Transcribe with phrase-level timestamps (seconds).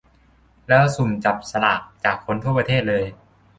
[0.69, 3.03] แล้วสุ่มจับสลากจากคนทั่วประเทศเลย